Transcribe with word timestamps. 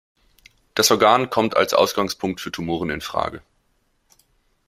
Das 0.73 0.89
Organ 0.89 1.29
kommt 1.29 1.55
als 1.55 1.75
Ausgangspunkt 1.75 2.41
für 2.41 2.51
Tumoren 2.51 2.89
in 2.89 3.01
Frage. 3.01 3.43